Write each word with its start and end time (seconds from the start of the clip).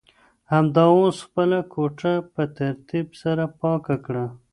همدا 0.51 0.83
اوس 0.95 1.17
خپله 1.27 1.59
کوټه 1.73 2.13
په 2.33 2.43
ترتیب 2.57 3.07
سره 3.21 3.43
پاکه 3.59 3.95
کړه. 4.05 4.25